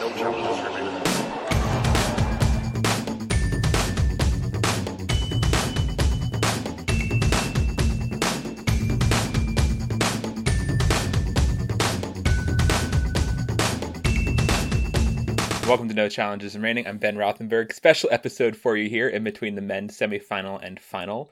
[0.00, 1.02] no challenges remaining.
[15.68, 16.86] Welcome to No Challenges Remaining.
[16.86, 17.74] I'm Ben Rothenberg.
[17.74, 21.30] Special episode for you here in between the men's semifinal and final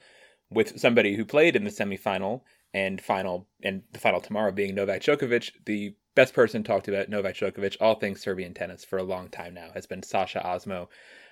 [0.51, 2.41] with somebody who played in the semifinal
[2.71, 7.35] and final and the final tomorrow being Novak Djokovic, the best person talked about Novak
[7.35, 10.89] Djokovic, all things Serbian tennis for a long time now, has been Sasha Ozmo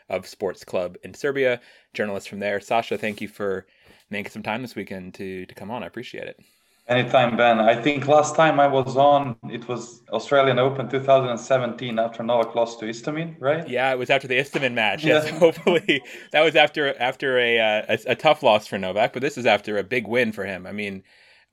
[0.09, 1.59] of Sports Club in Serbia,
[1.93, 2.59] journalist from there.
[2.59, 3.66] Sasha, thank you for
[4.09, 5.83] making some time this weekend to to come on.
[5.83, 6.39] I appreciate it.
[6.89, 7.59] Anytime, Ben.
[7.59, 12.80] I think last time I was on, it was Australian Open 2017 after Novak lost
[12.80, 13.67] to Istomin, right?
[13.67, 15.03] Yeah, it was after the Istomin match.
[15.03, 15.31] Yes, yeah.
[15.38, 19.38] hopefully that was after after a, uh, a, a tough loss for Novak, but this
[19.38, 20.66] is after a big win for him.
[20.66, 21.03] I mean,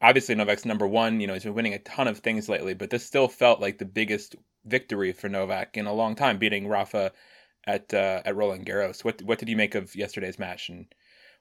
[0.08, 1.20] obviously Novak's number one.
[1.20, 3.78] You know, he's been winning a ton of things lately, but this still felt like
[3.78, 7.12] the biggest victory for Novak in a long time, beating Rafa
[7.66, 9.04] at uh, at Roland Garros.
[9.04, 10.86] What what did you make of yesterday's match, and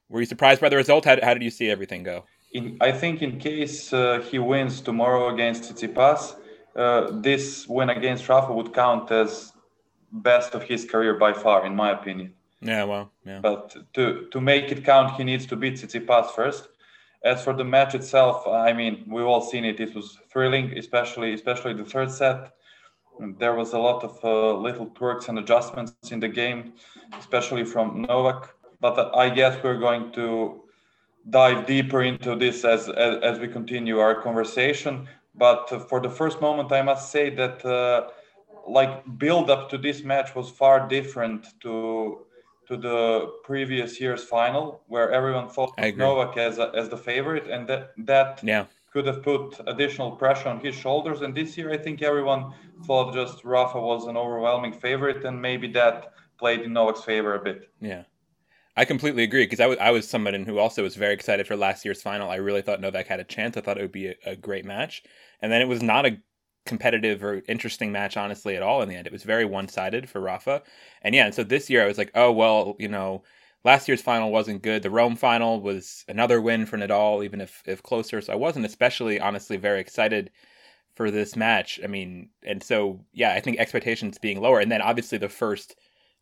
[0.08, 1.04] were you surprised by the result?
[1.04, 2.24] How, how did you see everything go?
[2.54, 6.36] in, I think in case uh, he wins tomorrow against Tsitsipas,
[6.76, 9.52] uh, this win against Rafa would count as
[10.10, 12.32] best of his career by far, in my opinion.
[12.60, 13.40] Yeah, well, yeah.
[13.40, 16.68] But to to make it count, he needs to beat Tsitsipas first.
[17.24, 19.80] As for the match itself, I mean, we've all seen it.
[19.80, 22.52] It was thrilling, especially especially the third set.
[23.38, 26.74] There was a lot of uh, little quirks and adjustments in the game,
[27.18, 28.54] especially from Novak.
[28.80, 30.64] But I guess we're going to
[31.30, 35.08] dive deeper into this as, as, as we continue our conversation.
[35.34, 38.08] But uh, for the first moment, I must say that uh,
[38.68, 42.26] like build up to this match was far different to
[42.68, 47.68] to the previous year's final, where everyone thought Novak as a, as the favorite, and
[47.68, 48.66] that that yeah.
[48.92, 51.20] could have put additional pressure on his shoulders.
[51.22, 52.52] And this year, I think everyone
[52.84, 57.42] thought just Rafa was an overwhelming favorite, and maybe that played in Novak's favor a
[57.42, 57.70] bit.
[57.80, 58.04] Yeah.
[58.76, 61.56] I completely agree because I was I was someone who also was very excited for
[61.56, 62.28] last year's final.
[62.28, 63.56] I really thought Novak had a chance.
[63.56, 65.04] I thought it would be a, a great match,
[65.40, 66.18] and then it was not a
[66.66, 68.82] competitive or interesting match, honestly, at all.
[68.82, 70.62] In the end, it was very one sided for Rafa,
[71.02, 71.26] and yeah.
[71.26, 73.22] And so this year, I was like, oh well, you know,
[73.64, 74.82] last year's final wasn't good.
[74.82, 78.20] The Rome final was another win for Nadal, even if if closer.
[78.20, 80.30] So I wasn't especially, honestly, very excited
[80.94, 81.80] for this match.
[81.82, 85.76] I mean, and so yeah, I think expectations being lower, and then obviously the first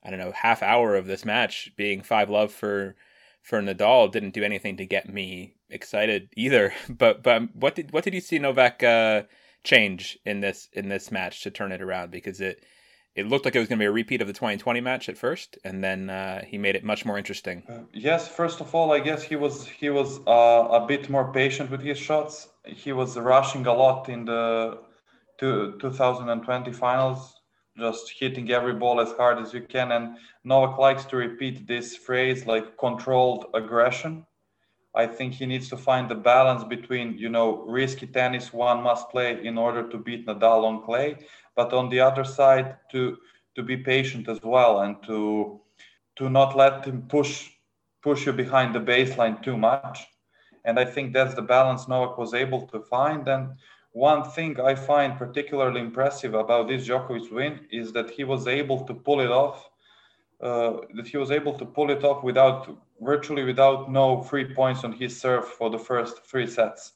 [0.05, 2.97] I don't know, half hour of this match being five love for
[3.43, 6.73] for Nadal didn't do anything to get me excited either.
[6.89, 9.23] But but what did what did you see Novak uh,
[9.65, 12.11] change in this in this match to turn it around?
[12.11, 12.65] Because it
[13.15, 15.19] it looked like it was going to be a repeat of the 2020 match at
[15.19, 17.63] first, and then uh, he made it much more interesting.
[17.69, 21.33] Uh, yes, first of all, I guess he was he was uh, a bit more
[21.33, 22.49] patient with his shots.
[22.65, 24.79] He was rushing a lot in the
[25.39, 27.43] two, 2020 finals
[27.79, 29.93] just hitting every ball as hard as you can.
[29.93, 34.27] And Novak likes to repeat this phrase like controlled aggression.
[34.95, 39.09] I think he needs to find the balance between, you know, risky tennis one must
[39.11, 41.17] play in order to beat Nadal on clay,
[41.57, 43.19] but on the other side to
[43.55, 45.61] to be patient as well and to
[46.17, 47.51] to not let him push
[48.03, 50.07] push you behind the baseline too much.
[50.65, 53.27] And I think that's the balance Novak was able to find.
[53.29, 53.55] And
[53.93, 58.85] one thing I find particularly impressive about this Djokovic win is that he was able
[58.87, 59.69] to pull it off.
[60.43, 64.83] Uh, that he was able to pull it off without virtually without no free points
[64.83, 66.95] on his serve for the first three sets,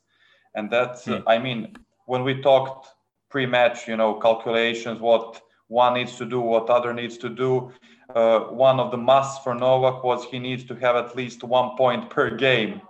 [0.57, 1.13] and that's hmm.
[1.13, 1.77] uh, I mean
[2.07, 2.89] when we talked
[3.29, 7.73] pre-match, you know calculations, what one needs to do, what other needs to do.
[8.15, 11.77] Uh, one of the musts for Novak was he needs to have at least one
[11.77, 12.81] point per game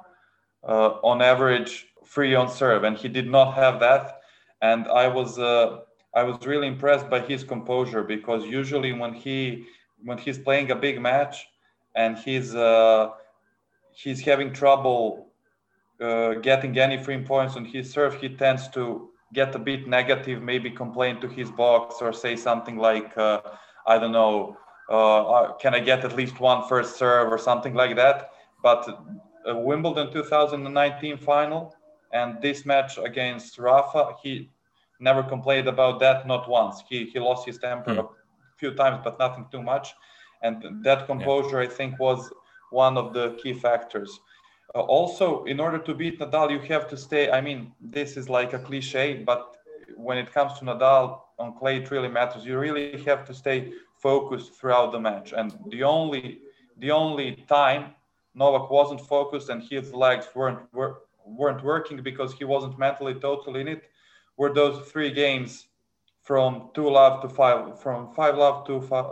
[0.67, 4.21] uh, on average free on serve, and he did not have that.
[4.63, 5.81] And I was uh,
[6.15, 9.67] I was really impressed by his composure because usually when he
[10.07, 11.49] when he's playing a big match
[11.97, 13.11] and he's uh,
[13.91, 15.29] he's having trouble
[16.01, 20.41] uh, getting any free points on his serve, he tends to get a bit negative,
[20.43, 23.41] maybe complain to his box or say something like, uh,
[23.87, 24.57] I don't know,
[24.89, 28.31] uh, uh can I get at least one first serve or something like that.
[28.63, 28.81] But
[29.45, 31.75] Wimbledon 2019 final,
[32.13, 34.51] and this match against Rafa, he
[35.01, 36.85] never complained about that, not once.
[36.89, 38.09] He he lost his temper mm.
[38.57, 39.95] Few times, but nothing too much.
[40.43, 41.69] And that composure, yeah.
[41.69, 42.31] I think, was
[42.71, 44.21] one of the key factors.
[44.75, 47.31] Uh, also, in order to beat Nadal, you have to stay.
[47.31, 49.57] I mean, this is like a cliche, but
[49.97, 52.45] when it comes to Nadal on clay, it really matters.
[52.45, 55.33] You really have to stay focused throughout the match.
[55.33, 56.41] And the only
[56.79, 57.95] the only time
[58.35, 63.61] Novak wasn't focused and his legs weren't were, weren't working because he wasn't mentally totally
[63.63, 63.85] in it
[64.37, 65.69] were those three games
[66.27, 69.07] from two love to five, from five love to five,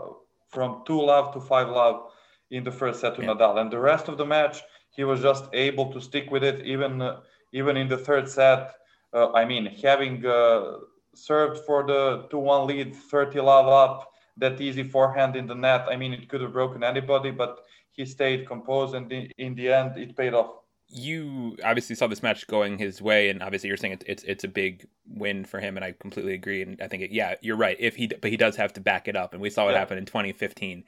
[0.49, 2.11] from two love to five love
[2.51, 3.29] in the first set to yeah.
[3.29, 6.67] Nadal, and the rest of the match he was just able to stick with it,
[6.67, 7.21] even uh,
[7.53, 8.75] even in the third set.
[9.13, 10.79] Uh, I mean, having uh,
[11.15, 15.87] served for the two-one lead, thirty love up, that easy forehand in the net.
[15.89, 17.61] I mean, it could have broken anybody, but
[17.93, 20.64] he stayed composed, and in, in the end, it paid off
[20.95, 24.45] you obviously saw this match going his way, and obviously you're saying it's it's, it's
[24.45, 26.63] a big win for him, and I completely agree.
[26.63, 27.77] And I think it, yeah, you're right.
[27.81, 29.81] If he but he does have to back it up, and we saw what yeah.
[29.81, 30.85] happened in 2015,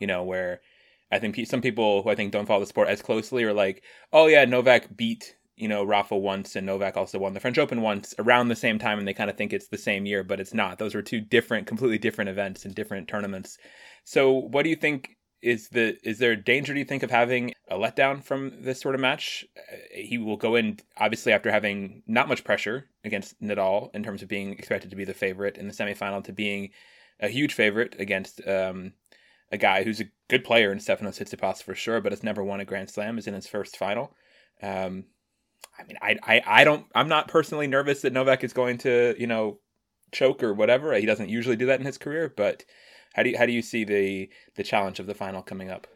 [0.00, 0.60] you know, where
[1.12, 3.84] I think some people who I think don't follow the sport as closely are like,
[4.12, 7.80] oh yeah, Novak beat you know Rafa once, and Novak also won the French Open
[7.80, 10.40] once around the same time, and they kind of think it's the same year, but
[10.40, 10.78] it's not.
[10.78, 13.56] Those were two different, completely different events and different tournaments.
[14.02, 17.10] So, what do you think is the is there a danger do you think of
[17.10, 19.44] having a letdown from this sort of match?
[19.56, 24.22] Uh, he will go in obviously after having not much pressure against Nadal in terms
[24.22, 26.70] of being expected to be the favorite in the semifinal to being
[27.20, 28.94] a huge favorite against um,
[29.52, 32.60] a guy who's a good player in Stefanos Tsitsipas for sure, but has never won
[32.60, 33.18] a Grand Slam.
[33.18, 34.14] Is in his first final.
[34.62, 35.04] Um,
[35.78, 39.14] I mean, I, I I don't I'm not personally nervous that Novak is going to
[39.18, 39.58] you know
[40.10, 40.94] choke or whatever.
[40.94, 42.64] He doesn't usually do that in his career, but
[43.14, 45.86] how do you, how do you see the the challenge of the final coming up?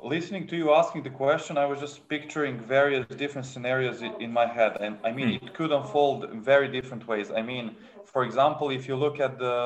[0.00, 4.46] Listening to you asking the question, I was just picturing various different scenarios in my
[4.46, 5.46] head, and I mean, hmm.
[5.46, 7.32] it could unfold in very different ways.
[7.40, 9.58] I mean, for example, if you look at the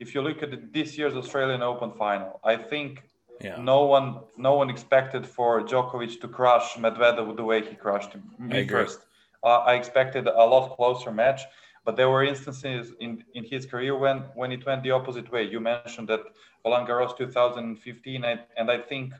[0.00, 2.90] if you look at this year's Australian Open final, I think
[3.40, 3.56] yeah.
[3.72, 8.24] no one no one expected for Djokovic to crush Medvedev the way he crushed him.
[8.38, 8.98] Me first,
[9.44, 11.42] uh, I expected a lot closer match.
[11.88, 15.44] But there were instances in, in his career when, when it went the opposite way.
[15.44, 16.20] You mentioned that
[16.62, 19.14] Roland Garros 2015, and, and I think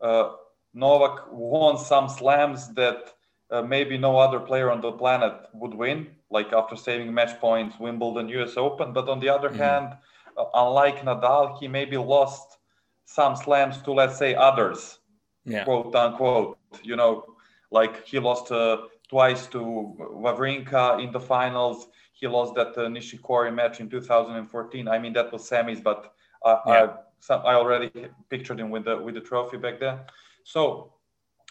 [0.00, 0.32] uh,
[0.74, 3.14] Novak won some slams that
[3.48, 7.78] uh, maybe no other player on the planet would win, like after saving match points,
[7.78, 8.92] Wimbledon, US Open.
[8.92, 9.58] But on the other mm-hmm.
[9.58, 9.96] hand,
[10.36, 12.58] uh, unlike Nadal, he maybe lost
[13.04, 14.98] some slams to, let's say, others,
[15.44, 15.62] yeah.
[15.62, 16.58] quote unquote.
[16.82, 17.36] You know,
[17.70, 21.88] like he lost uh, twice to Wawrinka in the finals.
[22.12, 24.88] He lost that uh, Nishikori match in 2014.
[24.88, 26.14] I mean, that was semis, but
[26.44, 26.72] uh, yeah.
[26.72, 26.88] I,
[27.20, 27.90] some, I already
[28.28, 29.98] pictured him with the with the trophy back then.
[30.44, 30.92] So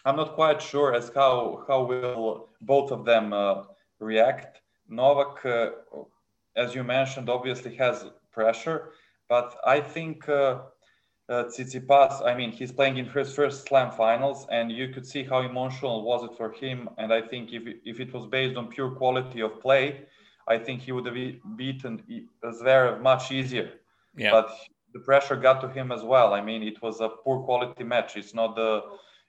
[0.06, 3.64] I'm not quite sure as how how will both of them uh,
[4.00, 4.62] react.
[4.90, 5.70] Novak, uh,
[6.56, 8.92] as you mentioned, obviously has pressure,
[9.30, 10.28] but I think
[11.30, 15.24] uh, Tsitsipas, I mean, he's playing in his first slam finals, and you could see
[15.24, 16.90] how emotional was it for him.
[16.98, 20.06] And I think if, if it was based on pure quality of play,
[20.48, 21.16] I think he would have
[21.56, 23.72] beaten Zverev much easier.
[24.18, 24.32] Yeah.
[24.32, 24.52] But
[24.94, 26.34] the pressure got to him as well.
[26.34, 28.18] I mean, it was a poor quality match.
[28.18, 28.82] It's not the,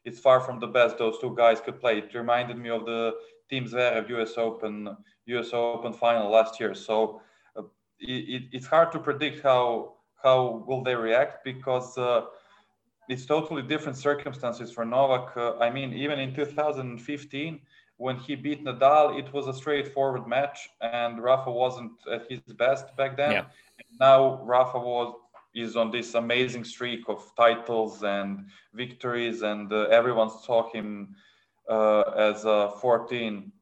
[0.04, 1.98] it's far from the best those two guys could play.
[1.98, 3.14] It reminded me of the
[3.50, 4.96] Thiem Zverev US Open,
[5.26, 6.74] US Open final last year.
[6.74, 7.22] So
[7.56, 7.62] uh,
[8.00, 9.93] it, it's hard to predict how
[10.24, 12.22] how will they react because uh,
[13.08, 15.36] it's totally different circumstances for Novak.
[15.36, 17.60] Uh, I mean, even in 2015,
[17.98, 22.96] when he beat Nadal, it was a straightforward match, and Rafa wasn't at his best
[22.96, 23.32] back then.
[23.32, 23.44] Yeah.
[24.00, 25.14] Now Rafa was
[25.54, 31.14] is on this amazing streak of titles and victories, and uh, everyone saw him
[31.70, 33.52] uh, as a 14,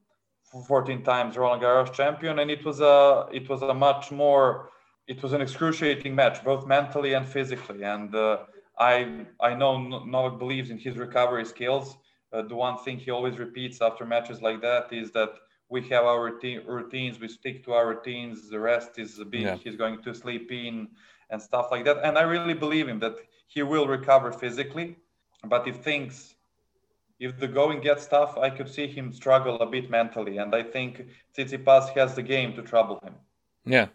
[0.67, 4.71] 14 times Roland Garros champion, and it was a it was a much more
[5.07, 7.83] it was an excruciating match, both mentally and physically.
[7.83, 8.39] And uh,
[8.77, 11.97] I I know Novak believes in his recovery skills.
[12.31, 15.33] Uh, the one thing he always repeats after matches like that is that
[15.69, 18.49] we have our routine, routines, we stick to our routines.
[18.49, 19.55] The rest is a bit yeah.
[19.55, 20.87] he's going to sleep in
[21.29, 21.97] and stuff like that.
[22.03, 23.15] And I really believe him that
[23.47, 24.97] he will recover physically.
[25.43, 26.35] But if things
[27.19, 30.37] if the going gets tough, I could see him struggle a bit mentally.
[30.39, 31.05] And I think
[31.37, 33.13] Tsitsipas has the game to trouble him.
[33.65, 33.87] Yeah,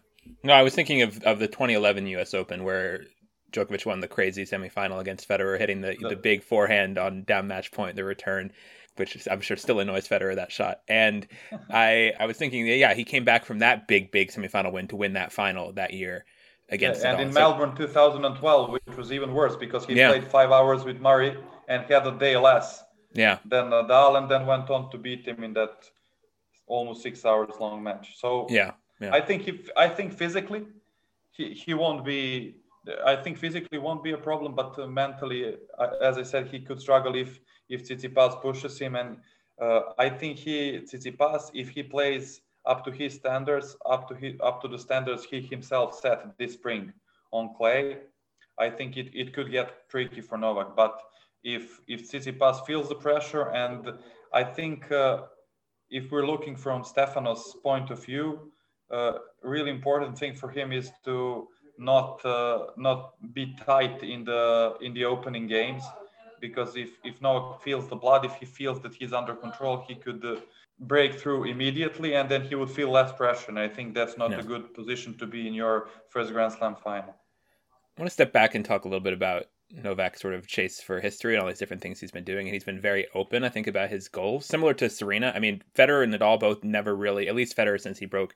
[0.43, 2.33] no, I was thinking of, of the 2011 U.S.
[2.33, 3.03] Open where
[3.51, 7.71] Djokovic won the crazy semifinal against Federer, hitting the, the big forehand on down match
[7.71, 8.51] point, the return,
[8.95, 10.81] which I'm sure still annoys Federer that shot.
[10.87, 11.27] And
[11.69, 14.95] I I was thinking, yeah, he came back from that big big semifinal win to
[14.95, 16.25] win that final that year
[16.69, 17.01] against.
[17.01, 20.09] Yeah, and in so, Melbourne 2012, which was even worse because he yeah.
[20.09, 22.83] played five hours with Murray and had a day less.
[23.11, 23.39] Yeah.
[23.43, 25.89] Than Nadal, and then went on to beat him in that
[26.67, 28.19] almost six hours long match.
[28.19, 29.13] So yeah yeah.
[29.13, 30.65] I think if I think physically,
[31.31, 32.55] he, he won't be.
[33.05, 36.59] I think physically won't be a problem, but uh, mentally, uh, as I said, he
[36.59, 37.39] could struggle if
[37.69, 38.95] if Tsitsipas pushes him.
[38.95, 39.17] And
[39.61, 44.35] uh, I think he Tsitsipas, if he plays up to his standards, up to his,
[44.41, 46.93] up to the standards he himself set this spring
[47.31, 47.97] on clay,
[48.57, 50.75] I think it, it could get tricky for Novak.
[50.75, 50.99] But
[51.43, 53.93] if if Tsitsipas feels the pressure, and
[54.33, 55.23] I think uh,
[55.89, 58.51] if we're looking from Stefanos' point of view,
[59.43, 64.93] really important thing for him is to not uh, not be tight in the in
[64.93, 65.83] the opening games
[66.39, 69.95] because if if Novak feels the blood, if he feels that he's under control, he
[69.95, 70.35] could uh,
[70.79, 73.49] break through immediately, and then he would feel less pressure.
[73.49, 74.39] And I think that's not no.
[74.39, 77.15] a good position to be in your first Grand Slam final.
[77.97, 80.81] I want to step back and talk a little bit about Novak's sort of chase
[80.81, 82.47] for history and all these different things he's been doing.
[82.47, 85.33] And he's been very open, I think, about his goals, similar to Serena.
[85.35, 88.35] I mean, Federer and Nadal both never really, at least Federer since he broke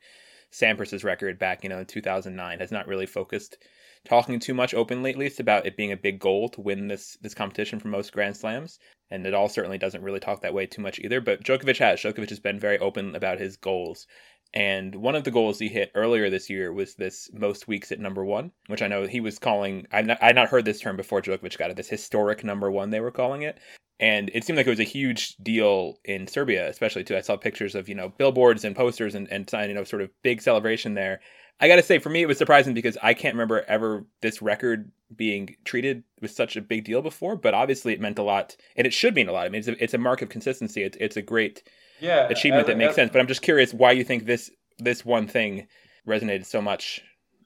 [0.53, 3.57] Sampras's record back, you know, in 2009, has not really focused
[4.05, 7.17] talking too much openly, at least, about it being a big goal to win this
[7.21, 8.79] this competition for most Grand Slams.
[9.09, 11.21] And Nadal certainly doesn't really talk that way too much either.
[11.21, 11.99] But Djokovic has.
[11.99, 14.07] Djokovic has been very open about his goals.
[14.53, 17.99] And one of the goals he hit earlier this year was this most weeks at
[17.99, 19.87] number one, which I know he was calling.
[19.91, 21.75] I not, not heard this term before Djokovic got it.
[21.75, 23.59] This historic number one, they were calling it.
[23.99, 27.15] And it seemed like it was a huge deal in Serbia, especially too.
[27.15, 30.09] I saw pictures of you know billboards and posters and and you know sort of
[30.23, 31.21] big celebration there.
[31.59, 34.41] I got to say, for me, it was surprising because I can't remember ever this
[34.41, 37.35] record being treated with such a big deal before.
[37.35, 39.45] But obviously, it meant a lot, and it should mean a lot.
[39.45, 40.83] I mean, it's a, it's a mark of consistency.
[40.83, 41.63] It's it's a great
[41.99, 43.11] yeah, achievement that makes sense.
[43.11, 45.67] But I'm just curious why you think this this one thing
[46.07, 47.01] resonated so much.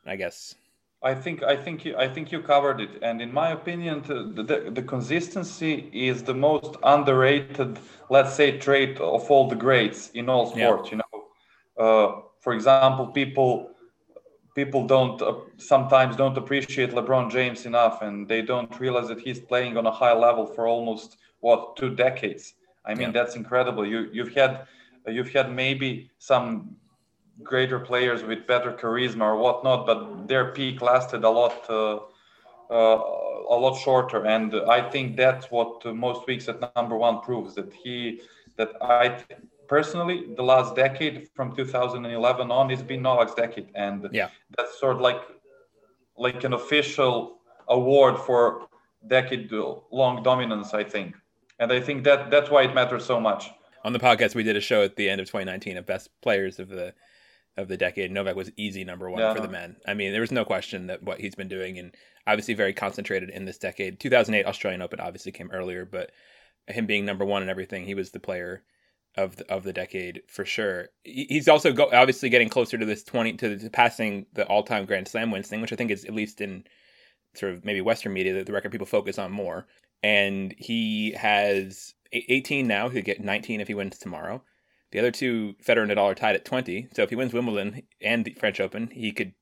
[0.06, 0.56] I guess.
[1.12, 4.44] I think I think you, I think you covered it, and in my opinion, the,
[4.50, 5.74] the, the consistency
[6.10, 10.90] is the most underrated, let's say, trait of all the greats in all sports.
[10.90, 10.92] Yeah.
[10.92, 11.16] You know,
[11.86, 13.52] uh, for example, people
[14.60, 15.36] people don't uh,
[15.74, 19.96] sometimes don't appreciate LeBron James enough, and they don't realize that he's playing on a
[20.02, 21.10] high level for almost
[21.40, 22.44] what two decades.
[22.90, 23.18] I mean, yeah.
[23.18, 23.84] that's incredible.
[23.94, 24.68] You you've had
[25.16, 25.90] you've had maybe
[26.32, 26.76] some
[27.44, 31.70] greater players with better charisma or whatnot, but their peak lasted a lot.
[31.70, 32.00] Uh,
[32.70, 33.00] uh,
[33.50, 37.72] a lot shorter, and I think that's what most weeks at number one proves that
[37.74, 38.20] he
[38.58, 39.24] that I
[39.68, 44.98] personally the last decade from 2011 on it's been Novak's decade, and yeah, that's sort
[44.98, 45.22] of like
[46.18, 47.38] like an official
[47.70, 48.68] award for
[49.08, 49.52] decade
[49.92, 51.16] long dominance, I think,
[51.60, 53.50] and I think that that's why it matters so much.
[53.86, 56.60] On the podcast, we did a show at the end of 2019 of best players
[56.60, 56.94] of the
[57.58, 58.12] of the decade.
[58.12, 59.34] Novak was easy number one yeah.
[59.34, 59.76] for the men.
[59.88, 61.96] I mean, there was no question that what he's been doing, and
[62.26, 64.00] obviously very concentrated in this decade.
[64.00, 66.12] 2008 Australian Open obviously came earlier, but
[66.68, 68.64] him being number one and everything, he was the player
[69.16, 70.90] of the, of the decade for sure.
[71.04, 74.86] He's also go, obviously getting closer to this 20 to, to passing the all time
[74.86, 76.64] Grand Slam wins thing, which I think is at least in
[77.34, 79.68] sort of maybe Western media that the record people focus on more.
[80.04, 82.90] And he has 18 now.
[82.90, 84.44] He'll get 19 if he wins tomorrow.
[84.92, 86.90] The other two, Federer and Nadal, are tied at 20.
[86.94, 89.34] So if he wins Wimbledon and the French Open, he could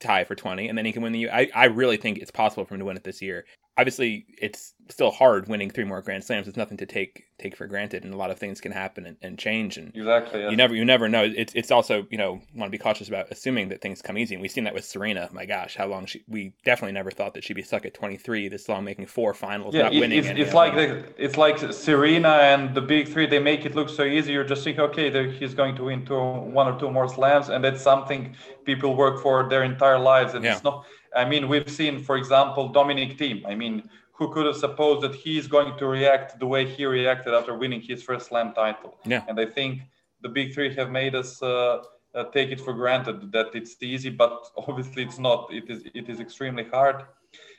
[0.00, 1.30] tie for 20, and then he can win the.
[1.30, 4.74] I, I really think it's possible for him to win it this year obviously it's
[4.88, 6.48] still hard winning three more grand slams.
[6.48, 9.16] It's nothing to take take for granted and a lot of things can happen and,
[9.20, 11.22] and change and exactly you never you never know.
[11.24, 14.34] It's it's also you know want to be cautious about assuming that things come easy
[14.34, 15.28] and we've seen that with serena.
[15.32, 18.48] My gosh how long she we definitely never thought that she'd be stuck at 23
[18.48, 21.58] this long making four finals yeah, not it, winning it's, it's like the, it's like
[21.72, 24.32] serena and the big three they make it look so easy.
[24.32, 27.62] You're just thinking okay he's going to win two one or two more slams and
[27.64, 30.54] that's something people work for their entire lives and yeah.
[30.54, 33.42] it's not I mean, we've seen, for example, Dominic Thiem.
[33.46, 37.34] I mean, who could have supposed that he's going to react the way he reacted
[37.34, 38.96] after winning his first slam title?
[39.04, 39.22] Yeah.
[39.28, 39.82] And I think
[40.22, 41.82] the big three have made us uh,
[42.14, 45.48] uh, take it for granted that it's easy, but obviously it's not.
[45.52, 47.04] It is it is extremely hard.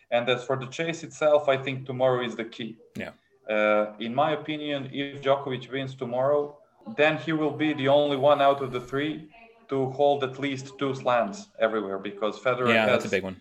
[0.10, 2.78] And as for the chase itself, I think tomorrow is the key.
[2.96, 3.12] Yeah.
[3.50, 6.58] Uh, in my opinion, if Djokovic wins tomorrow,
[6.96, 9.30] then he will be the only one out of the three
[9.70, 13.36] to hold at least two slams everywhere because Federer yeah, has, that's a big one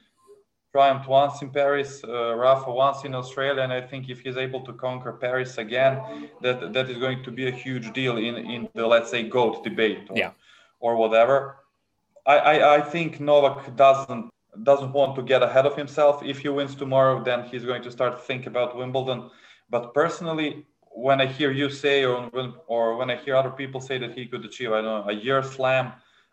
[0.76, 4.62] triumphed once in Paris, uh, Rafa once in Australia, and I think if he's able
[4.68, 5.94] to conquer Paris again,
[6.44, 9.54] that that is going to be a huge deal in in the let's say goat
[9.68, 10.32] debate or, yeah.
[10.84, 11.36] or whatever.
[12.34, 14.24] I, I I think Novak doesn't
[14.70, 16.14] doesn't want to get ahead of himself.
[16.32, 19.20] If he wins tomorrow, then he's going to start to think about Wimbledon.
[19.74, 20.50] But personally,
[21.06, 24.12] when I hear you say or when, or when I hear other people say that
[24.18, 25.86] he could achieve I don't know a year slam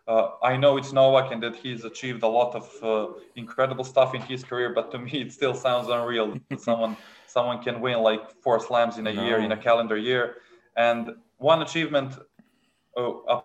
[0.08, 4.14] uh, I know it's Novak and that he's achieved a lot of uh, incredible stuff
[4.14, 6.38] in his career, but to me it still sounds unreal.
[6.58, 9.26] someone someone can win like four slams in a no.
[9.26, 10.36] year in a calendar year,
[10.76, 12.18] and one achievement
[12.98, 13.42] uh,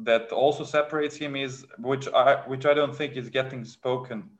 [0.00, 4.30] that also separates him is which I which I don't think is getting spoken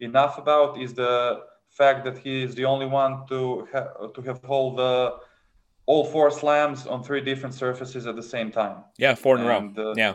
[0.00, 1.40] enough about is the
[1.70, 5.16] fact that he is the only one to ha- to have hold the
[5.86, 8.84] all four slams on three different surfaces at the same time.
[8.98, 9.72] Yeah, four in a row.
[9.76, 10.14] Uh, yeah.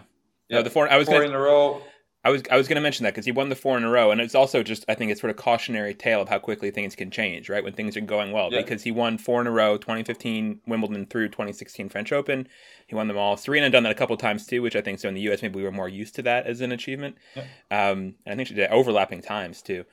[0.54, 0.90] No, the four.
[0.92, 1.82] I was four gonna, in a row.
[2.26, 3.90] I was I was going to mention that because he won the four in a
[3.90, 6.72] row, and it's also just I think it's sort of cautionary tale of how quickly
[6.72, 7.64] things can change, right?
[7.64, 8.62] When things are going well, yeah.
[8.62, 12.48] because he won four in a row, 2015 Wimbledon through 2016 French Open,
[12.88, 13.36] he won them all.
[13.36, 15.42] Serena done that a couple times too, which I think so in the U.S.
[15.42, 17.18] maybe we were more used to that as an achievement.
[17.36, 17.90] Yeah.
[17.90, 19.84] Um, I think she did overlapping times too,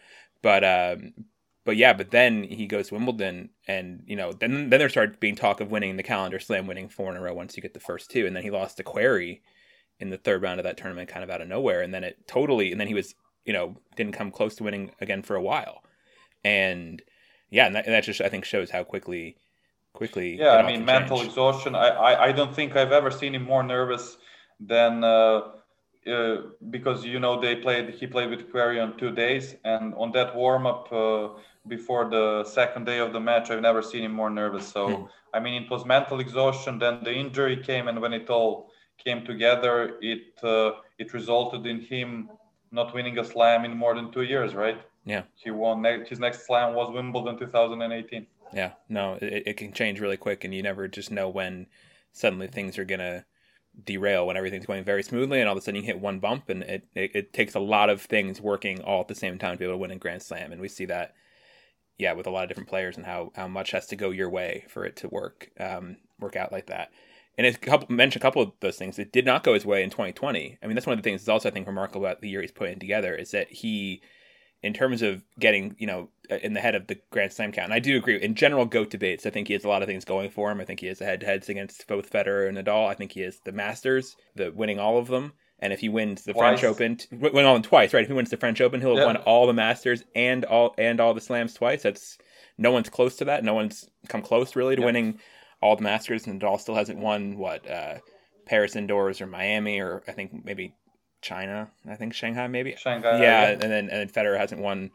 [0.41, 1.15] but um,
[1.65, 5.19] but yeah, but then he goes to Wimbledon, and you know, then then there started
[5.19, 7.75] being talk of winning the calendar slam, winning four in a row once you get
[7.75, 9.41] the first two, and then he lost to Querrey
[10.01, 12.27] in the third round of that tournament, kind of out of nowhere, and then it
[12.27, 13.15] totally, and then he was,
[13.45, 15.85] you know, didn't come close to winning again for a while,
[16.45, 17.03] and
[17.51, 19.37] yeah, and that, and that just I think shows how quickly,
[19.93, 20.39] quickly.
[20.39, 21.29] Yeah, I mean, mental change.
[21.29, 21.75] exhaustion.
[21.75, 24.17] I, I I don't think I've ever seen him more nervous
[24.59, 25.05] than.
[25.05, 25.43] Uh,
[26.07, 26.37] uh,
[26.71, 30.35] because you know they played he played with Querrey on two days and on that
[30.35, 31.29] warm up uh,
[31.69, 35.09] before the second day of the match I've never seen him more nervous so mm.
[35.35, 38.70] I mean it was mental exhaustion then the injury came and when it all
[39.05, 42.31] came together, it uh, it resulted in him
[42.73, 44.81] not winning a slam in more than two years, right?
[45.05, 45.23] Yeah.
[45.35, 45.83] He won.
[45.83, 48.27] Ne- his next slam was Wimbledon 2018.
[48.53, 48.73] Yeah.
[48.89, 51.67] No, it, it can change really quick, and you never just know when
[52.13, 53.25] suddenly things are gonna
[53.85, 56.49] derail when everything's going very smoothly, and all of a sudden you hit one bump,
[56.49, 59.55] and it, it, it takes a lot of things working all at the same time
[59.55, 61.15] to be able to win a Grand Slam, and we see that.
[61.99, 64.31] Yeah, with a lot of different players and how, how much has to go your
[64.31, 66.91] way for it to work um, work out like that
[67.39, 68.99] and couple, mentioned a couple of those things.
[68.99, 70.59] It did not go his way in 2020.
[70.63, 72.43] I mean, that's one of the things that's also I think remarkable about the year
[72.43, 74.03] he's putting together is that he,
[74.63, 77.67] in terms of getting you know uh, in the head of the Grand Slam count.
[77.67, 78.21] And I do agree.
[78.21, 79.27] In general, goat debates.
[79.27, 80.61] I think he has a lot of things going for him.
[80.61, 82.89] I think he has the head-to-heads against both Federer and Nadal.
[82.89, 85.33] I think he has the Masters, the winning all of them.
[85.63, 86.61] And if he wins the twice.
[86.61, 88.03] French Open, win all them twice, right?
[88.03, 91.01] If he wins the French Open, he'll have won all the Masters and all and
[91.01, 91.83] all the slams twice.
[91.83, 92.17] That's
[92.57, 93.45] no one's close to that.
[93.45, 95.19] No one's come close really to winning
[95.63, 97.99] all the Masters, and Nadal still hasn't won what uh,
[98.47, 100.75] Paris indoors or Miami or I think maybe
[101.23, 101.71] China.
[101.89, 102.75] I think Shanghai maybe.
[102.77, 103.21] Shanghai.
[103.21, 103.51] Yeah, yeah.
[103.51, 104.91] and then and then Federer hasn't won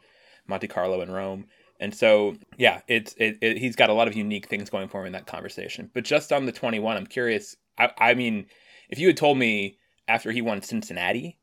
[0.46, 1.46] Monte Carlo and Rome.
[1.78, 5.00] And so, yeah, it's it, it, he's got a lot of unique things going for
[5.00, 5.90] him in that conversation.
[5.92, 7.56] But just on the 21, I'm curious.
[7.78, 8.46] I, I mean,
[8.88, 11.38] if you had told me after he won Cincinnati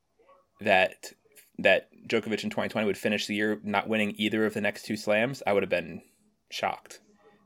[0.61, 1.13] that
[1.59, 4.97] that Djokovic in 2020 would finish the year not winning either of the next two
[4.97, 6.01] slams, I would have been
[6.49, 6.99] shocked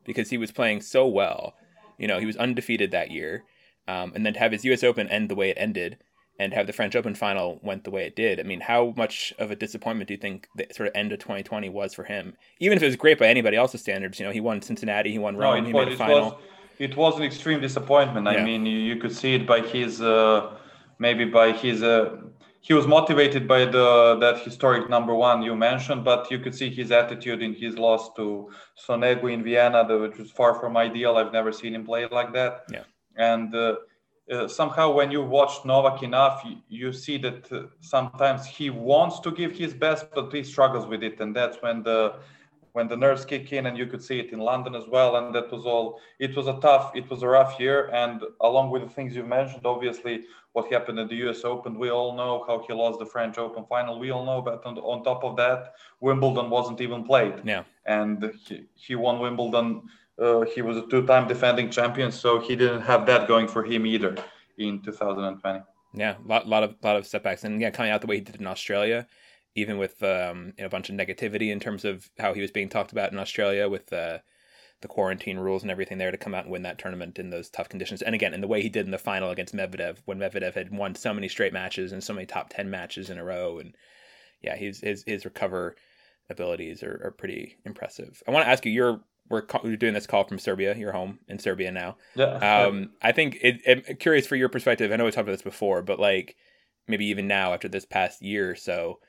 [0.06, 1.56] because he was playing so well
[1.97, 3.43] you know, he was undefeated that year,
[3.88, 4.83] um, and then to have his U.S.
[4.83, 5.97] Open end the way it ended,
[6.39, 8.39] and have the French Open final went the way it did.
[8.39, 11.19] I mean, how much of a disappointment do you think the sort of end of
[11.19, 12.36] 2020 was for him?
[12.60, 15.19] Even if it was great by anybody else's standards, you know, he won Cincinnati, he
[15.19, 16.21] won Rome, no, he was, made a final.
[16.21, 16.41] Was,
[16.79, 18.27] it was an extreme disappointment.
[18.27, 20.55] I mean, you, you, could see it by his, uh,
[20.99, 21.81] maybe by his.
[21.81, 22.17] Uh,
[22.62, 26.70] he was motivated by the that historic number one you mentioned, but you could see
[26.70, 28.50] his attitude in his loss to
[28.86, 31.17] Sonego in Vienna, which was far from ideal.
[31.17, 32.63] I've never seen him play like that.
[32.72, 32.84] Yeah.
[33.15, 33.76] And uh,
[34.32, 39.20] uh, somehow, when you watch Novak enough, you, you see that uh, sometimes he wants
[39.22, 42.15] to give his best, but he struggles with it, and that's when the
[42.77, 45.15] when the nerves kick in, and you could see it in London as well.
[45.15, 45.99] And that was all.
[46.19, 49.33] It was a tough, it was a rough year, and along with the things you've
[49.39, 51.41] mentioned, obviously what happened at the U.S.
[51.43, 51.79] Open.
[51.79, 53.99] We all know how he lost the French Open final.
[53.99, 57.35] We all know, but on, on top of that, Wimbledon wasn't even played.
[57.43, 59.81] Yeah, and he, he won Wimbledon.
[60.21, 63.87] Uh, he was a two-time defending champion, so he didn't have that going for him
[63.87, 64.15] either
[64.59, 65.59] in 2020.
[65.93, 68.21] Yeah, a lot, lot of lot of setbacks, and yeah, coming out the way he
[68.21, 69.07] did in Australia,
[69.58, 72.52] even with um, you know, a bunch of negativity in terms of how he was
[72.52, 73.91] being talked about in Australia with.
[73.91, 74.20] Uh,
[74.82, 77.50] the quarantine rules and everything there to come out and win that tournament in those
[77.50, 78.04] tough conditions.
[78.04, 80.72] And again, in the way he did in the final against Medvedev, when Medvedev had
[80.72, 83.76] won so many straight matches and so many top ten matches in a row, and
[84.41, 85.76] yeah, his his his recover
[86.30, 88.22] abilities are, are pretty impressive.
[88.28, 90.76] I want to ask you, you're we're, we're doing this call from Serbia.
[90.76, 91.98] You're home in Serbia now.
[92.15, 92.65] Yeah.
[92.65, 94.91] Um, I think it, I'm curious for your perspective.
[94.91, 96.36] I know we talked about this before, but like
[96.88, 99.00] maybe even now after this past year or so,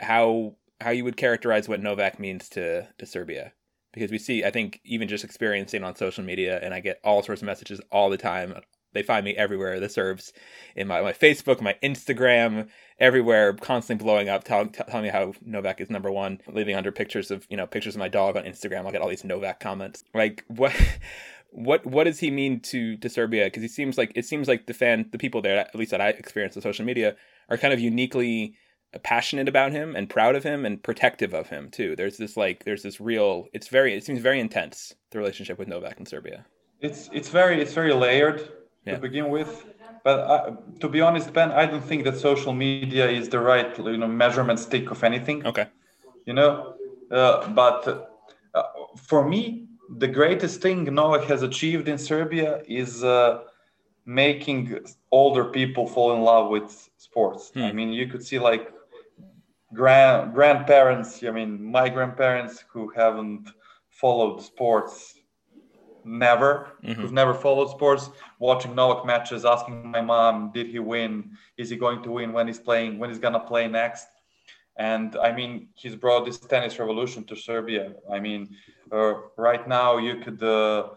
[0.00, 3.52] how how you would characterize what Novak means to to Serbia?
[3.92, 7.22] because we see, I think, even just experiencing on social media, and I get all
[7.22, 8.54] sorts of messages all the time.
[8.94, 9.80] They find me everywhere.
[9.80, 10.32] The Serbs
[10.76, 15.80] in my, my Facebook, my Instagram, everywhere, constantly blowing up, telling telling me how Novak
[15.80, 18.84] is number one, leaving under pictures of you know pictures of my dog on Instagram.
[18.84, 20.04] I'll get all these Novak comments.
[20.14, 20.74] Like what?
[21.54, 23.44] What what does he mean to to Serbia?
[23.44, 26.00] Because he seems like it seems like the fan, the people there, at least that
[26.00, 27.14] I experience on social media,
[27.50, 28.54] are kind of uniquely
[28.98, 31.96] passionate about him and proud of him and protective of him too.
[31.96, 35.68] There's this like there's this real it's very it seems very intense the relationship with
[35.68, 36.44] Novak in Serbia.
[36.80, 38.48] It's it's very it's very layered
[38.84, 38.94] yeah.
[38.94, 39.66] to begin with.
[40.04, 43.76] But uh, to be honest, Ben, I don't think that social media is the right
[43.78, 45.46] you know measurement stick of anything.
[45.46, 45.68] Okay.
[46.26, 46.74] You know,
[47.10, 48.20] uh, but
[48.54, 48.62] uh,
[48.96, 49.66] for me,
[49.98, 53.42] the greatest thing Novak has achieved in Serbia is uh,
[54.04, 54.78] making
[55.10, 57.50] older people fall in love with sports.
[57.54, 57.62] Hmm.
[57.62, 58.72] I mean, you could see like
[59.72, 61.22] grand grandparents.
[61.22, 63.48] I mean, my grandparents who haven't
[63.90, 65.14] followed sports
[66.04, 66.96] never Mhm.
[66.96, 71.76] who've never followed sports watching Novak matches asking my mom did he win is he
[71.76, 74.08] going to win when he's playing when he's gonna play next
[74.76, 78.48] and I mean he's brought this tennis revolution to Serbia I mean
[78.92, 80.88] uh, right now you could uh,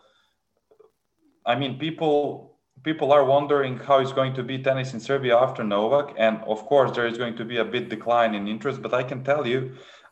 [1.45, 2.54] I mean people
[2.85, 6.59] people are wondering how it's going to be tennis in Serbia after Novak and of
[6.65, 9.45] course there is going to be a bit decline in interest but I can tell
[9.45, 9.59] you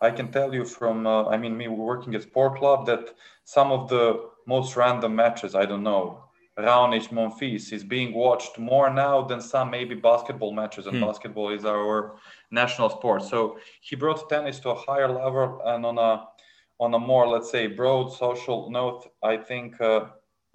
[0.02, 3.04] I can tell you from uh, I mean me working at sport club that
[3.46, 5.56] some of the most random matches.
[5.56, 6.26] I don't know.
[6.58, 11.06] Raonic Monfils is being watched more now than some maybe basketball matches, and Hmm.
[11.06, 12.16] basketball is our
[12.52, 13.24] national sport.
[13.24, 16.28] So he brought tennis to a higher level, and on a
[16.80, 20.02] on a more let's say broad social note, I think uh,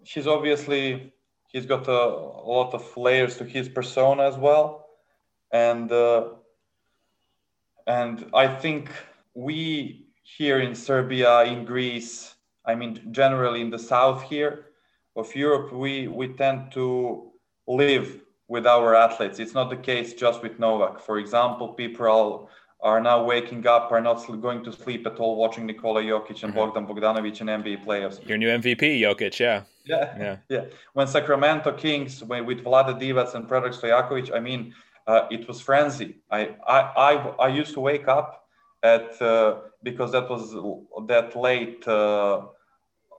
[0.04, 1.12] he's obviously
[1.48, 4.86] he's got a, a lot of layers to his persona as well,
[5.52, 6.28] and uh,
[7.86, 8.90] and I think
[9.34, 12.34] we here in Serbia, in Greece,
[12.66, 14.66] I mean, generally in the south here
[15.16, 17.32] of Europe, we, we tend to
[17.66, 19.38] live with our athletes.
[19.38, 21.00] It's not the case just with Novak.
[21.00, 22.48] For example, people are
[22.80, 26.52] are now waking up, are not going to sleep at all watching Nikola Jokic and
[26.52, 26.56] Mhm.
[26.56, 28.24] Bogdan Bogdanovic and NBA playoffs.
[28.28, 29.40] Your new MVP, Jokic.
[29.40, 30.14] Yeah, Yeah.
[30.18, 30.36] yeah.
[30.48, 34.74] Yeah, when Sacramento Kings when, with Vlada Divac and Predrag Stojakovic, I mean,
[35.06, 36.16] uh, it was frenzy.
[36.30, 37.12] I, I, I,
[37.46, 38.44] I used to wake up
[38.82, 40.52] at uh, because that was
[41.08, 42.42] that late, uh,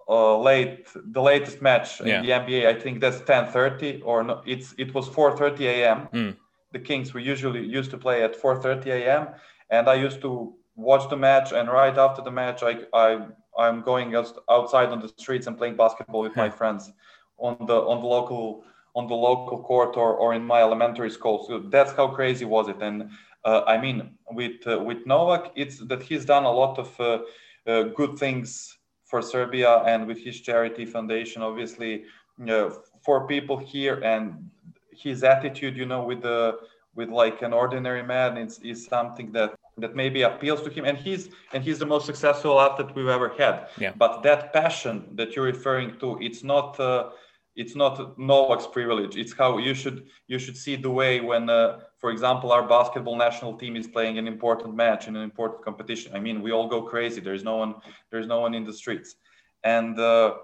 [0.07, 2.19] uh, late the latest match Yeah.
[2.19, 2.67] in the NBA.
[2.67, 6.07] I think that's 10:30 or no, it's it was 4:30 a.m.
[6.13, 6.35] Mm.
[6.71, 9.27] The Kings we usually used to play at 4:30 a.m.
[9.69, 13.27] and I used to watch the match and right after the match I I
[13.59, 16.91] I'm going out- outside on the streets and playing basketball with my friends
[17.37, 18.63] on the on the local
[18.95, 21.45] on the local court or, or in my elementary school.
[21.47, 22.81] So that's how crazy was it.
[22.81, 23.11] And
[23.45, 23.97] uh, I mean,
[24.31, 27.19] with uh, with Novak, it's that he's done a lot of uh,
[27.67, 32.03] uh, good things for Serbia and with his charity foundation, obviously,
[32.47, 32.69] uh,
[33.03, 34.49] for people here and
[34.91, 36.59] his attitude, you know, with the
[36.95, 40.97] with like an ordinary man is, is something that that maybe appeals to him and
[40.97, 43.93] he's and he's the most successful athlete we've ever had Yeah.
[44.03, 47.09] but that passion that you're referring to it's not uh,
[47.55, 49.17] it's not Novak's privilege.
[49.17, 53.17] It's how you should you should see the way when, uh, for example, our basketball
[53.17, 56.15] national team is playing an important match in an important competition.
[56.15, 57.19] I mean, we all go crazy.
[57.19, 57.75] There's no one
[58.11, 59.15] there's no one in the streets,
[59.63, 60.35] and uh,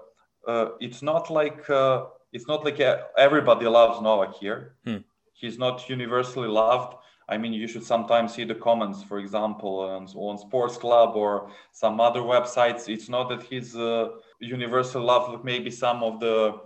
[0.46, 4.74] uh, it's not like uh, it's not like uh, everybody loves Novak here.
[4.84, 4.98] Hmm.
[5.32, 6.96] He's not universally loved.
[7.28, 11.50] I mean, you should sometimes see the comments, for example, on, on Sports Club or
[11.72, 12.88] some other websites.
[12.88, 14.08] It's not that he's uh,
[14.40, 16.60] universally loved, like maybe some of the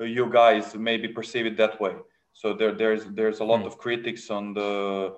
[0.00, 1.94] uh, you guys maybe perceive it that way.
[2.32, 3.66] So there, there's there's a lot Hmm.
[3.66, 5.14] of critics on the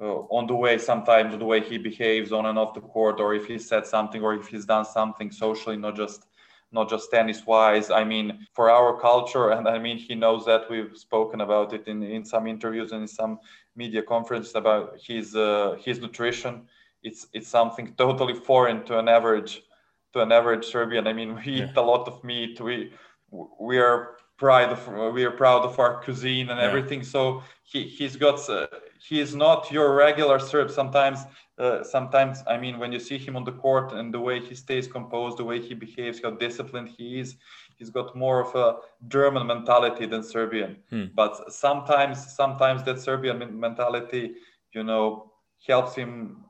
[0.00, 3.34] uh, on the way sometimes the way he behaves on and off the court, or
[3.34, 6.26] if he said something, or if he's done something socially, not just
[6.72, 7.90] not just tennis wise.
[7.90, 11.86] I mean, for our culture, and I mean, he knows that we've spoken about it
[11.86, 13.38] in, in some interviews and in some
[13.76, 16.62] media conferences about his uh, his nutrition.
[17.02, 19.62] It's it's something totally foreign to an average
[20.12, 21.06] to an average Serbian.
[21.06, 21.64] I mean, we Yeah.
[21.70, 22.60] eat a lot of meat.
[22.60, 22.92] We
[23.60, 26.66] we are proud of we are proud of our cuisine and Yeah.
[26.68, 27.02] everything.
[27.04, 28.66] So he he's got uh,
[29.08, 30.70] he is not your regular Serb.
[30.70, 31.18] Sometimes
[31.58, 34.54] uh, sometimes I mean when you see him on the court and the way he
[34.54, 37.36] stays composed, the way he behaves, how disciplined he is,
[37.76, 38.76] he's got more of a
[39.08, 40.76] German mentality than Serbian.
[40.90, 41.04] Hmm.
[41.14, 44.34] But sometimes sometimes that Serbian mentality,
[44.72, 45.32] you know,
[45.66, 46.44] helps him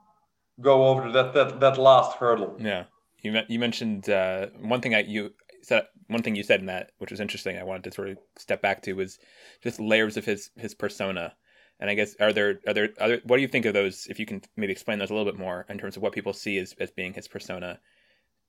[0.61, 2.57] go over that that, that last hurdle.
[2.59, 2.85] Yeah,
[3.23, 5.33] you you mentioned uh, one thing I you
[5.63, 7.59] said one thing you said in that which was interesting.
[7.59, 9.19] I wanted to sort of step back to was
[9.63, 11.35] just layers of his his persona.
[11.81, 14.07] And I guess are there are there other what do you think of those?
[14.09, 16.33] If you can maybe explain those a little bit more in terms of what people
[16.33, 17.81] see as, as being his persona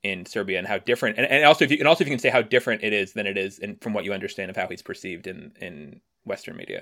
[0.05, 2.19] in Serbia and how different, and, and also if you and also if you can
[2.19, 4.67] say how different it is than it is in, from what you understand of how
[4.67, 5.75] he's perceived in in
[6.25, 6.81] Western media.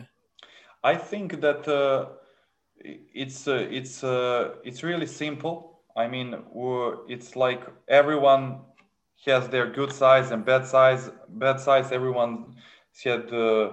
[0.83, 2.09] I think that uh,
[3.23, 5.55] it's uh, it's uh, it's really simple.
[5.95, 6.29] I mean,
[7.07, 8.43] it's like everyone
[9.25, 11.11] has their good sides and bad sides.
[11.29, 11.91] Bad sides.
[11.91, 12.55] Everyone
[13.03, 13.71] had uh,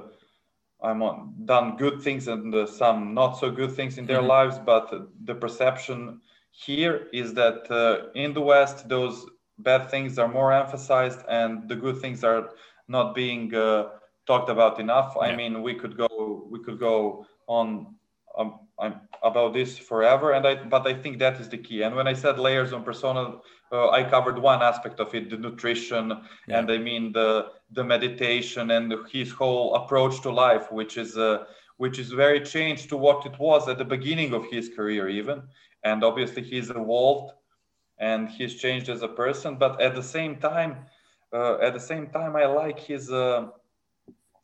[0.82, 4.28] I'm on, done good things and uh, some not so good things in their Mhm.
[4.36, 4.56] lives.
[4.72, 4.86] But
[5.24, 6.20] the perception
[6.66, 9.26] here is that uh, in the West, those
[9.62, 12.50] bad things are more emphasized, and the good things are
[12.88, 13.90] not being uh,
[14.26, 15.16] talked about enough.
[15.20, 17.94] I mean, we could go we could go on
[18.38, 21.82] um, I'm about this forever, and I but I think that is the key.
[21.82, 23.38] And when I said layers on persona,
[23.72, 26.12] uh, I covered one aspect of it: the nutrition,
[26.46, 26.58] yeah.
[26.58, 31.44] and I mean the the meditation and his whole approach to life, which is uh,
[31.76, 35.42] which is very changed to what it was at the beginning of his career, even.
[35.82, 37.32] And obviously, he's evolved
[38.00, 39.56] and he's changed as a person.
[39.56, 40.76] But at the same time,
[41.32, 43.48] uh, at the same time, I like his uh,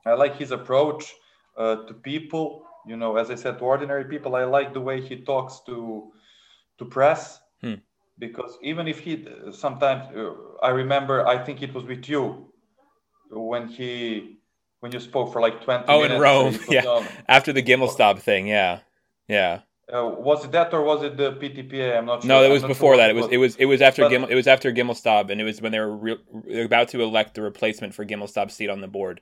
[0.04, 1.12] I like his approach
[1.56, 2.62] uh, to people.
[2.86, 6.12] You know as i said to ordinary people i like the way he talks to
[6.78, 7.40] to press.
[7.60, 7.80] Hmm.
[8.18, 12.52] because even if he sometimes uh, i remember i think it was with you
[13.30, 14.36] when he
[14.80, 16.56] when you spoke for like 20 oh in rome.
[16.68, 17.08] yeah.
[17.28, 18.46] after the Gimelstob thing.
[18.46, 18.80] Yeah.
[19.26, 21.98] Yeah uh, was it that or was it the PTPA?
[21.98, 22.28] I'm not sure.
[22.28, 23.10] No, it was before sure that.
[23.10, 25.60] It was, it was it was after but, it was after Gimelstob, and it was
[25.62, 28.80] when they were, re- they were about to elect the replacement for Gimelstob's seat on
[28.80, 29.20] the board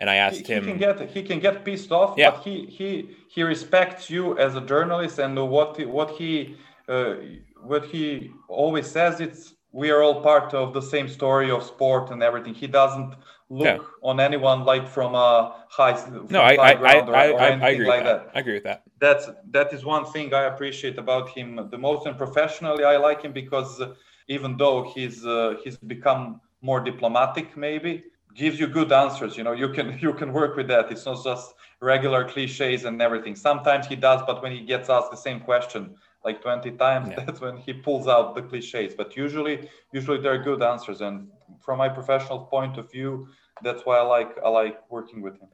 [0.00, 0.64] and I asked he, him.
[0.64, 2.30] He can get he can get pissed off, yeah.
[2.30, 6.56] but he he he respects you as a journalist, and what what he
[6.88, 7.14] uh,
[7.62, 12.10] what he always says it's we are all part of the same story of sport
[12.10, 12.54] and everything.
[12.54, 13.14] He doesn't
[13.50, 13.78] look yeah.
[14.08, 15.94] on anyone like from a high
[16.30, 18.26] no I I, I, or, I, or I, agree like that.
[18.26, 18.36] that.
[18.36, 18.84] I agree with that.
[19.00, 23.22] That's that is one thing I appreciate about him the most, and professionally I like
[23.22, 23.82] him because
[24.28, 29.52] even though he's uh, he's become more diplomatic maybe gives you good answers you know
[29.52, 33.86] you can you can work with that it's not just regular cliches and everything sometimes
[33.86, 37.24] he does but when he gets asked the same question like 20 times yeah.
[37.24, 41.28] that's when he pulls out the cliches but usually usually they're good answers and
[41.60, 43.26] from my professional point of view
[43.62, 45.48] that's why i like i like working with him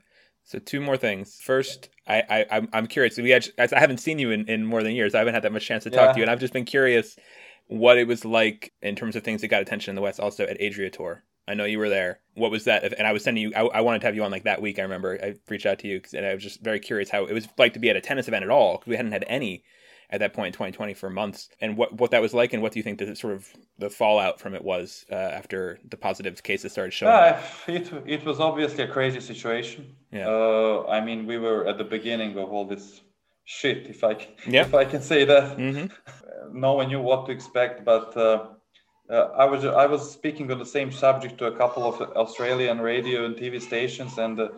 [0.46, 1.40] so two more things.
[1.42, 3.18] First, I, I I'm, I'm curious.
[3.18, 5.12] We had, I haven't seen you in, in more than years.
[5.12, 6.12] I haven't had that much chance to talk yeah.
[6.12, 7.16] to you, and I've just been curious
[7.66, 10.20] what it was like in terms of things that got attention in the West.
[10.20, 12.20] Also at Adria Tour, I know you were there.
[12.34, 12.92] What was that?
[12.92, 13.52] And I was sending you.
[13.56, 14.78] I, I wanted to have you on like that week.
[14.78, 17.32] I remember I reached out to you and I was just very curious how it
[17.32, 19.64] was like to be at a tennis event at all because we hadn't had any
[20.10, 21.48] at that point in 2020 for months.
[21.60, 23.90] And what what that was like, and what do you think the sort of the
[23.90, 27.12] fallout from it was uh, after the positive cases started showing?
[27.12, 29.94] Uh, it it was obviously a crazy situation.
[30.12, 30.28] Yeah.
[30.28, 33.00] Uh, I mean, we were at the beginning of all this
[33.44, 34.16] shit, if I
[34.46, 34.62] yeah.
[34.62, 35.56] if I can say that.
[35.56, 35.86] Mm-hmm.
[36.52, 38.46] no one knew what to expect, but uh,
[39.10, 42.80] uh, I was I was speaking on the same subject to a couple of Australian
[42.80, 44.48] radio and TV stations, and uh,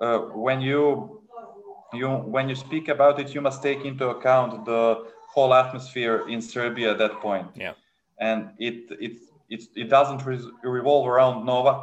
[0.00, 1.22] uh, when you
[1.92, 6.40] you when you speak about it, you must take into account the whole atmosphere in
[6.40, 7.48] Serbia at that point.
[7.54, 7.74] Yeah,
[8.18, 9.12] and it it
[9.48, 11.82] it, it doesn't re- revolve around Novak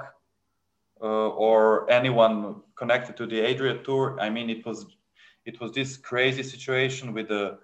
[1.01, 4.17] uh, or anyone connected to the Adria Tour.
[4.19, 4.85] I mean, it was
[5.45, 7.57] it was this crazy situation with the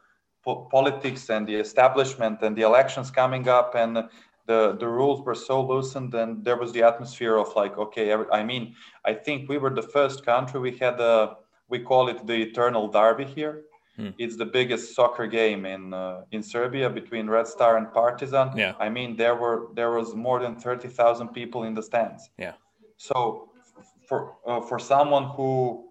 [0.44, 3.98] po- politics and the establishment and the elections coming up and
[4.46, 8.26] the the rules were so loosened and there was the atmosphere of like okay every,
[8.32, 8.76] i mean
[9.06, 11.38] i think we were the first country we had a
[11.70, 13.64] we call it the eternal derby here
[13.96, 14.10] hmm.
[14.18, 18.74] it's the biggest soccer game in uh, in serbia between red star and partizan yeah
[18.80, 22.54] i mean there were there was more than 30000 people in the stands yeah
[22.98, 23.50] so
[24.08, 25.90] for uh, for someone who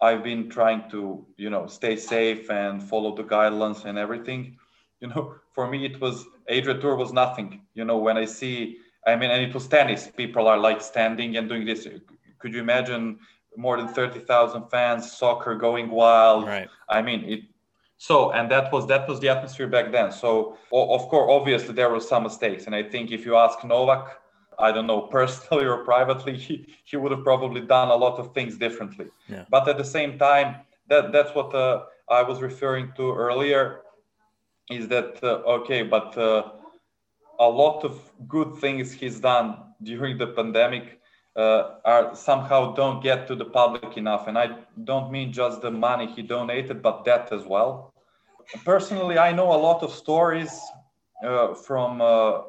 [0.00, 4.56] i've been trying to you know stay safe and follow the guidelines and everything
[5.00, 7.62] you know for me it was Adria Tour was nothing.
[7.74, 10.08] You know, when I see, I mean, and it was tennis.
[10.08, 11.86] People are like standing and doing this.
[12.38, 13.18] Could you imagine
[13.56, 16.46] more than thirty thousand fans, soccer going wild?
[16.46, 16.68] Right.
[16.88, 17.40] I mean, it.
[17.98, 20.10] So, and that was that was the atmosphere back then.
[20.10, 24.20] So, of course, obviously there were some mistakes, and I think if you ask Novak,
[24.58, 28.32] I don't know personally or privately, he, he would have probably done a lot of
[28.32, 29.08] things differently.
[29.28, 29.44] Yeah.
[29.50, 30.56] But at the same time,
[30.88, 33.82] that that's what uh, I was referring to earlier
[34.70, 36.52] is that uh, okay but uh,
[37.38, 40.99] a lot of good things he's done during the pandemic
[41.36, 44.48] uh, are somehow don't get to the public enough and i
[44.84, 47.94] don't mean just the money he donated but that as well
[48.64, 50.60] personally i know a lot of stories
[51.24, 52.40] uh, from uh,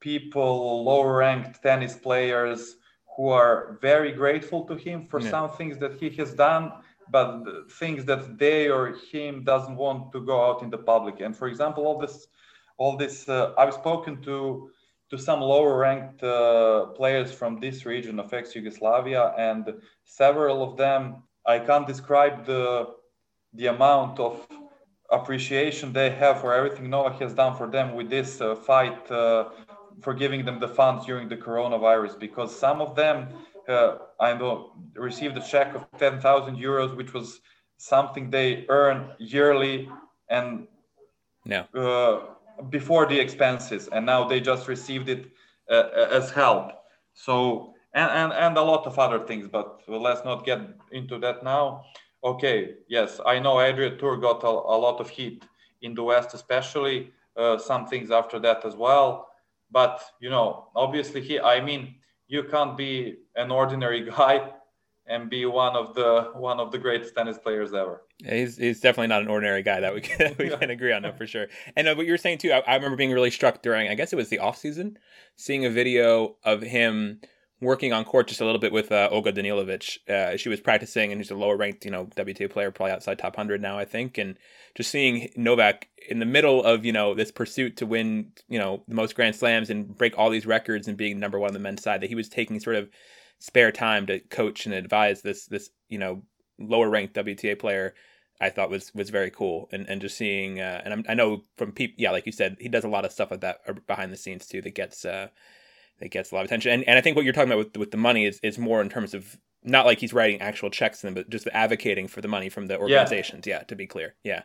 [0.00, 2.76] people lower ranked tennis players
[3.16, 5.30] who are very grateful to him for yeah.
[5.30, 6.72] some things that he has done
[7.10, 11.20] but things that they or him doesn't want to go out in the public.
[11.20, 12.26] And for example, all this,
[12.76, 14.70] all this, uh, I've spoken to
[15.10, 21.22] to some lower ranked uh, players from this region of ex-Yugoslavia, and several of them,
[21.46, 22.94] I can't describe the
[23.54, 24.46] the amount of
[25.10, 29.48] appreciation they have for everything Novak has done for them with this uh, fight uh,
[30.02, 33.28] for giving them the funds during the coronavirus because some of them
[33.68, 37.40] uh, I know received a check of 10,000 euros, which was
[37.76, 39.88] something they earn yearly
[40.28, 40.66] and
[41.44, 41.64] no.
[42.58, 45.26] Uh, before the expenses, and now they just received it
[45.70, 46.72] uh, as help.
[47.14, 50.60] So and, and and a lot of other things, but let's not get
[50.92, 51.84] into that now.
[52.24, 55.44] Okay, yes, I know Adria Tour got a, a lot of heat
[55.82, 59.28] in the West, especially uh, some things after that as well.
[59.70, 61.40] But you know, obviously, he.
[61.40, 64.52] I mean, you can't be an ordinary guy
[65.08, 68.02] and be one of the one of the greatest tennis players ever.
[68.24, 71.18] He's he's definitely not an ordinary guy that we can we can agree on that
[71.18, 71.46] for sure.
[71.76, 73.94] And uh, what you were saying too, I, I, remember being really struck during I
[73.94, 74.98] guess it was the off season,
[75.36, 77.20] seeing a video of him
[77.60, 79.98] working on court just a little bit with uh, Olga Danilovic.
[80.08, 83.18] Uh, she was practicing, and she's a lower ranked, you know, WTA player, probably outside
[83.18, 84.18] top hundred now, I think.
[84.18, 84.36] And
[84.76, 88.82] just seeing Novak in the middle of you know this pursuit to win, you know,
[88.86, 91.60] the most Grand Slams and break all these records and being number one on the
[91.60, 92.88] men's side, that he was taking sort of
[93.38, 96.22] spare time to coach and advise this this you know
[96.58, 97.94] lower ranked WTA player.
[98.40, 101.42] I thought was was very cool, and and just seeing, uh, and I'm, i know
[101.56, 103.72] from people, yeah, like you said, he does a lot of stuff like that uh,
[103.86, 105.28] behind the scenes too that gets uh,
[105.98, 106.72] that gets a lot of attention.
[106.72, 108.80] And and I think what you're talking about with with the money is is more
[108.80, 112.20] in terms of not like he's writing actual checks to them, but just advocating for
[112.20, 113.44] the money from the organizations.
[113.44, 114.42] Yeah, yeah to be clear, yeah.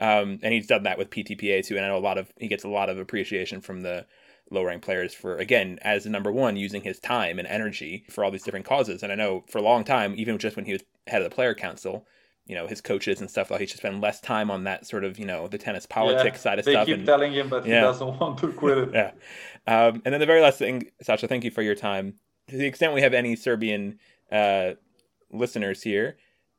[0.00, 2.48] Um, and he's done that with PTPA too, and I know a lot of he
[2.48, 4.06] gets a lot of appreciation from the
[4.50, 8.24] low ranked players for again as the number one using his time and energy for
[8.24, 9.02] all these different causes.
[9.02, 11.34] And I know for a long time, even just when he was head of the
[11.34, 12.06] player council,
[12.46, 13.50] you know his coaches and stuff.
[13.50, 16.38] Like he should spend less time on that sort of you know the tennis politics
[16.38, 16.86] yeah, side of they stuff.
[16.86, 17.74] They keep and, telling him, but yeah.
[17.74, 18.90] he doesn't want to quit it.
[18.94, 19.10] yeah.
[19.66, 22.14] Um, and then the very last thing, Sasha, thank you for your time.
[22.48, 23.98] To the extent we have any Serbian
[24.30, 24.72] uh,
[25.32, 26.16] listeners here,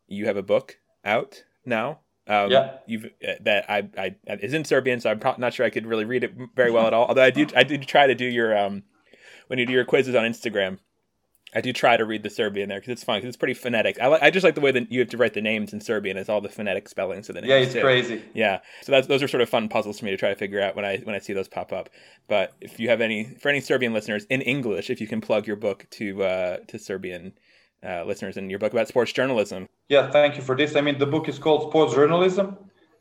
[0.08, 2.02] you have a book out now.
[2.28, 2.78] Um, yeah.
[2.86, 5.86] You've uh, that I I is in Serbian, so I'm pro- not sure I could
[5.86, 7.08] really read it very well at all.
[7.08, 8.84] Although I do I did try to do your um
[9.48, 10.80] when you do your quizzes on Instagram.
[11.56, 13.98] I do try to read the Serbian there because it's fun because it's pretty phonetic.
[14.02, 15.80] I, li- I just like the way that you have to write the names in
[15.80, 16.18] Serbian.
[16.18, 17.50] It's all the phonetic spellings of the names.
[17.50, 17.82] Yeah, it's too.
[17.82, 18.22] crazy.
[18.34, 20.62] Yeah, so that's those are sort of fun puzzles for me to try to figure
[20.62, 21.90] out when I when I see those pop up.
[22.28, 25.48] But if you have any for any Serbian listeners in English, if you can plug
[25.48, 27.34] your book to uh, to Serbian
[27.86, 29.68] uh, listeners in your book about sports journalism.
[29.90, 30.76] Yeah, thank you for this.
[30.76, 32.58] I mean, the book is called Sports Journalism,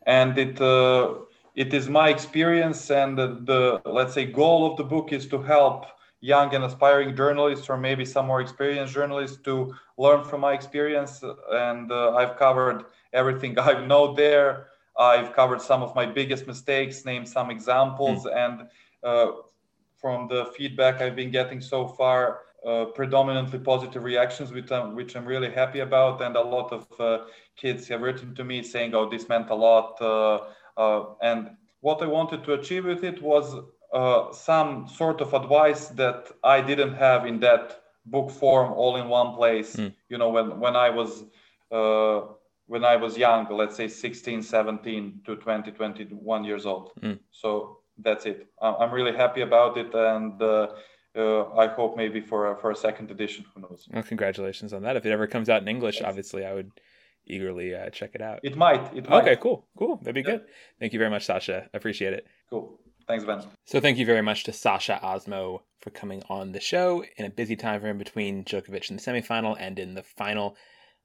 [0.07, 1.15] and it uh,
[1.57, 5.43] it is my experience and the, the let's say goal of the book is to
[5.43, 5.87] help
[6.21, 11.23] young and aspiring journalists or maybe some more experienced journalists to learn from my experience
[11.51, 14.67] and uh, i've covered everything i know there
[14.99, 18.37] i've covered some of my biggest mistakes named some examples mm.
[18.37, 18.69] and
[19.03, 19.33] uh,
[19.97, 25.15] from the feedback i've been getting so far uh, predominantly positive reactions which I'm, which
[25.17, 27.25] I'm really happy about and a lot of uh,
[27.57, 30.41] kids have written to me saying oh this meant a lot uh,
[30.77, 31.51] uh, and
[31.81, 33.55] what i wanted to achieve with it was
[33.93, 39.09] uh, some sort of advice that I didn't have in that book form all in
[39.09, 39.77] one place.
[39.77, 39.95] Mm.
[40.09, 41.25] You know, when when I was
[41.71, 42.23] uh,
[42.67, 46.91] when I was young, let's say 16, 17 to 20, 21 years old.
[47.01, 47.21] Mm.
[47.31, 48.49] So that's it.
[48.61, 50.43] I'm really happy about it, and
[51.17, 53.45] uh, I hope maybe for a, for a second edition.
[53.55, 53.89] Who knows?
[53.93, 54.97] Well, congratulations on that.
[54.97, 56.05] If it ever comes out in English, yes.
[56.05, 56.71] obviously I would
[57.27, 58.41] eagerly uh, check it out.
[58.43, 58.95] It might.
[58.95, 59.23] It might.
[59.23, 59.97] Okay, cool, cool.
[59.97, 60.39] That'd be yeah.
[60.39, 60.47] good.
[60.79, 61.69] Thank you very much, Sasha.
[61.75, 62.27] Appreciate it.
[62.51, 62.79] Cool.
[63.07, 63.43] Thanks, Ben.
[63.65, 67.31] So thank you very much to Sasha Ozmo for coming on the show in a
[67.31, 70.57] busy time frame between Djokovic in the semifinal and in the final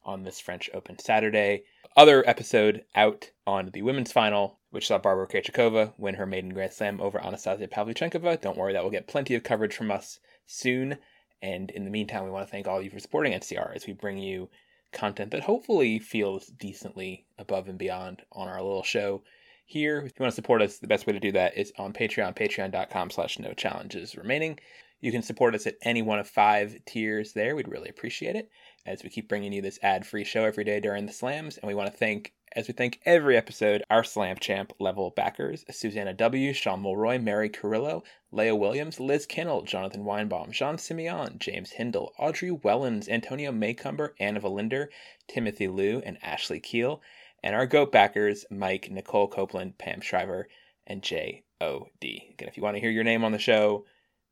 [0.04, 1.64] on this French Open Saturday.
[1.96, 6.72] Other episode out on the women's final, which saw Barbara Krejcikova win her maiden Grand
[6.72, 8.40] Slam over Anastasia Pavlyuchenkova.
[8.40, 10.98] Don't worry, that will get plenty of coverage from us soon.
[11.42, 13.88] And in the meantime, we want to thank all of you for supporting NCR as
[13.88, 14.50] we bring you
[14.92, 19.24] content that hopefully feels decently above and beyond on our little show
[19.66, 20.00] here.
[20.00, 22.36] If you want to support us, the best way to do that is on Patreon,
[22.36, 24.60] patreon.com slash no challenges remaining.
[25.00, 27.56] You can support us at any one of five tiers there.
[27.56, 28.50] We'd really appreciate it
[28.86, 31.58] as we keep bringing you this ad-free show every day during the slams.
[31.58, 35.64] And we want to thank, as we thank every episode, our Slam Champ level backers,
[35.70, 41.72] Susanna W., Sean Mulroy, Mary Carrillo, Leah Williams, Liz Kinnell, Jonathan Weinbaum, Jean Simeon, James
[41.72, 44.88] Hindle, Audrey Wellens, Antonio Maycumber, Anna Valinder,
[45.28, 47.02] Timothy Liu, and Ashley Keel
[47.44, 50.48] and our GOAT backers, Mike, Nicole Copeland, Pam Shriver,
[50.86, 52.28] and J.O.D.
[52.34, 53.86] Again, if you want to hear your name on the show,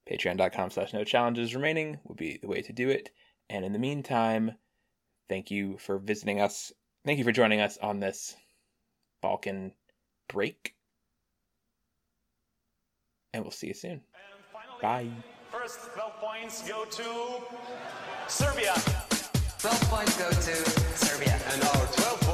[0.10, 3.10] patreon.com slash no challenges remaining would be the way to do it.
[3.50, 4.54] And in the meantime,
[5.28, 6.72] thank you for visiting us.
[7.06, 8.36] Thank you for joining us on this
[9.22, 9.74] Balkan
[10.28, 10.76] break.
[13.34, 14.02] And we'll see you soon.
[14.54, 15.24] Finally, Bye.
[15.52, 17.42] First 12 points go to
[18.28, 18.74] Serbia.
[19.60, 20.36] 12 points go to
[20.96, 21.40] Serbia.
[21.52, 22.29] And our 12 points